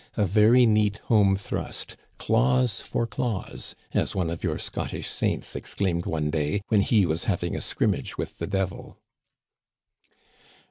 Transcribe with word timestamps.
"A 0.17 0.25
very 0.25 0.65
neat 0.65 0.97
home 1.13 1.35
thrust 1.35 1.95
Claws 2.17 2.81
for 2.81 3.05
claws, 3.05 3.75
as 3.93 4.15
one 4.15 4.31
of 4.31 4.43
your 4.43 4.57
Scottish 4.57 5.07
saints 5.07 5.55
exclaimed 5.55 6.07
one 6.07 6.31
day, 6.31 6.63
when 6.69 6.81
he 6.81 7.05
was 7.05 7.25
having 7.25 7.55
a 7.55 7.61
scrimmage 7.61 8.17
with 8.17 8.39
the 8.39 8.47
devil." 8.47 8.97